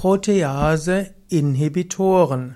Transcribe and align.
Protease-Inhibitoren. 0.00 2.54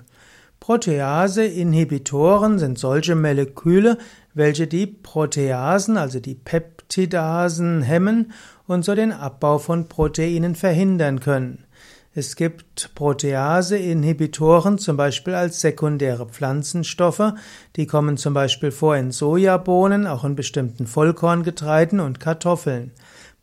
Protease-Inhibitoren 0.61 2.57
sind 2.57 2.79
solche 2.79 3.15
Moleküle, 3.15 3.97
welche 4.33 4.65
die 4.65 4.87
Proteasen, 4.87 5.97
also 5.97 6.21
die 6.21 6.35
Peptidasen, 6.35 7.81
hemmen 7.81 8.31
und 8.65 8.85
so 8.85 8.95
den 8.95 9.11
Abbau 9.11 9.57
von 9.57 9.89
Proteinen 9.89 10.55
verhindern 10.55 11.19
können. 11.19 11.65
Es 12.15 12.37
gibt 12.37 12.91
Protease-Inhibitoren 12.95 14.77
zum 14.77 14.95
Beispiel 14.95 15.35
als 15.35 15.59
sekundäre 15.59 16.27
Pflanzenstoffe, 16.27 17.33
die 17.75 17.87
kommen 17.87 18.15
zum 18.15 18.33
Beispiel 18.33 18.71
vor 18.71 18.95
in 18.95 19.11
Sojabohnen, 19.11 20.07
auch 20.07 20.23
in 20.23 20.37
bestimmten 20.37 20.87
Vollkorngetreiden 20.87 21.99
und 21.99 22.21
Kartoffeln. 22.21 22.93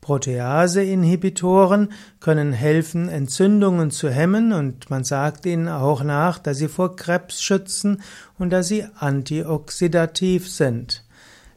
Protease-Inhibitoren 0.01 1.93
können 2.21 2.53
helfen, 2.53 3.09
Entzündungen 3.09 3.91
zu 3.91 4.11
hemmen 4.11 4.53
und 4.53 4.91
man 4.91 5.05
sagt 5.05 5.47
ihnen 5.47 5.69
auch 5.69 6.03
nach, 6.03 6.39
dass 6.39 6.59
sie 6.59 6.69
vor 6.69 6.97
Krebs 6.97 7.43
schützen 7.43 8.03
und 8.39 8.51
dass 8.51 8.69
sie 8.69 8.85
antioxidativ 8.99 10.51
sind. 10.51 11.05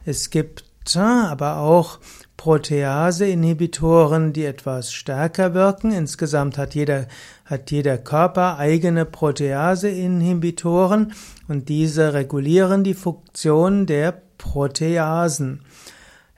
Es 0.05 0.29
gibt 0.29 0.65
aber 0.95 1.59
auch 1.59 1.99
Protease-Inhibitoren, 2.35 4.33
die 4.33 4.43
etwas 4.43 4.91
stärker 4.91 5.53
wirken. 5.53 5.93
Insgesamt 5.93 6.57
hat 6.57 6.75
jeder, 6.75 7.07
hat 7.45 7.71
jeder 7.71 7.97
Körper 7.97 8.57
eigene 8.57 9.05
Protease-Inhibitoren 9.05 11.13
und 11.47 11.69
diese 11.69 12.13
regulieren 12.13 12.83
die 12.83 12.95
Funktion 12.95 13.85
der 13.85 14.21
Proteasen. 14.37 15.61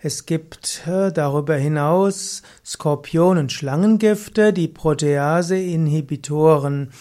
Es 0.05 0.25
gibt 0.27 0.85
äh, 0.85 1.11
darüber 1.11 1.55
hinaus 1.55 2.43
Skorpion- 2.63 3.39
und 3.39 3.51
Schlangengifte, 3.51 4.53
die 4.53 4.67
Protease-Inhibitoren 4.67 6.91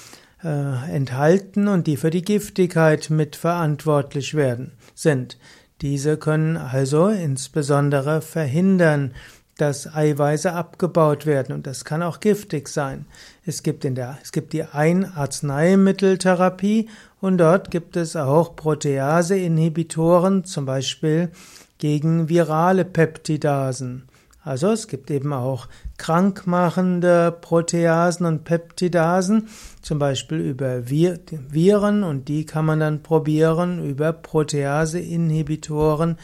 äh, 0.42 0.90
enthalten 0.90 1.68
und 1.68 1.86
die 1.86 1.98
für 1.98 2.08
die 2.08 2.22
Giftigkeit 2.22 3.11
mitverantwortlich 3.11 4.33
werden, 4.33 4.72
sind. 4.94 5.36
Diese 5.83 6.16
können 6.16 6.56
also 6.56 7.08
insbesondere 7.08 8.22
verhindern, 8.22 9.12
dass 9.58 9.94
Eiweiße 9.94 10.52
abgebaut 10.52 11.27
werden 11.27 11.55
und 11.55 11.64
das 11.66 11.84
kann 11.84 12.02
auch 12.02 12.20
giftig 12.20 12.69
sein. 12.69 13.05
Es 13.47 13.62
gibt 13.62 13.84
in 13.84 13.94
der, 13.94 14.16
es 14.22 14.33
gibt 14.33 14.52
die 14.52 14.64
Einarzneimitteltherapie 14.64 16.88
und 17.20 17.38
dort 17.38 17.70
gibt 17.70 17.96
es 17.96 18.16
auch 18.16 18.56
Protease-Inhibitoren, 18.56 20.44
zum 20.44 20.66
Beispiel 20.66 21.30
gegen 21.78 22.28
virale 22.28 22.84
Peptidasen. 22.84 24.08
Also 24.42 24.72
es 24.72 24.88
gibt 24.88 25.08
eben 25.11 25.33
auch 25.33 25.68
krankmachende 25.96 27.34
Proteasen 27.41 28.27
und 28.27 28.44
Peptidasen, 28.44 29.48
zum 29.80 29.98
Beispiel 29.98 30.36
über 30.39 30.91
Viren 30.91 32.02
und 32.02 32.28
die 32.28 32.44
kann 32.44 32.66
man 32.66 32.80
dann 32.80 33.02
probieren, 33.02 33.83
über 33.83 34.12
Protease-Inhibitoren 34.12 36.18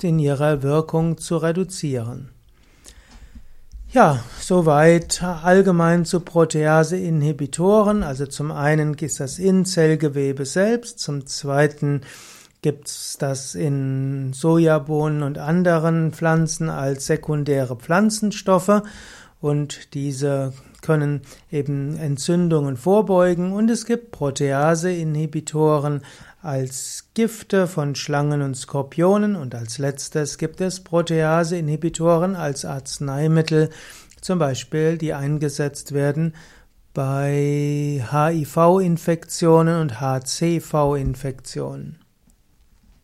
in 0.00 0.18
ihrer 0.18 0.62
Wirkung 0.62 1.18
zu 1.18 1.36
reduzieren. 1.36 2.30
Ja, 3.90 4.22
soweit 4.38 5.22
allgemein 5.22 6.04
zu 6.04 6.20
Protease-Inhibitoren. 6.20 8.02
Also 8.02 8.26
zum 8.26 8.52
einen 8.52 8.92
ist 8.94 9.18
das 9.18 9.38
Inzellgewebe 9.38 10.44
selbst, 10.44 10.98
zum 10.98 11.26
zweiten 11.26 12.02
gibt's 12.60 13.16
das 13.18 13.54
in 13.54 14.34
Sojabohnen 14.34 15.22
und 15.22 15.38
anderen 15.38 16.12
Pflanzen 16.12 16.68
als 16.68 17.06
sekundäre 17.06 17.76
Pflanzenstoffe 17.76 18.82
und 19.40 19.94
diese 19.94 20.52
können 20.82 21.22
eben 21.50 21.96
Entzündungen 21.96 22.76
vorbeugen 22.76 23.52
und 23.52 23.70
es 23.70 23.84
gibt 23.86 24.12
Protease-Inhibitoren 24.12 26.02
als 26.42 27.08
Gifte 27.14 27.66
von 27.66 27.94
Schlangen 27.94 28.42
und 28.42 28.56
Skorpionen 28.56 29.36
und 29.36 29.54
als 29.54 29.78
letztes 29.78 30.38
gibt 30.38 30.60
es 30.60 30.80
Protease-Inhibitoren 30.84 32.36
als 32.36 32.64
Arzneimittel, 32.64 33.70
zum 34.20 34.38
Beispiel 34.38 34.98
die 34.98 35.14
eingesetzt 35.14 35.92
werden 35.92 36.34
bei 36.94 38.04
HIV-Infektionen 38.10 39.80
und 39.80 40.00
HCV-Infektionen. 40.00 41.98